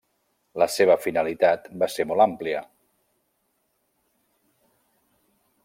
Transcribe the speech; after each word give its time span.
La 0.61 0.67
seva 0.75 0.95
finalitat 1.01 1.67
va 1.83 1.89
ser 1.95 2.07
molt 2.11 2.25
àmplia. 2.25 2.63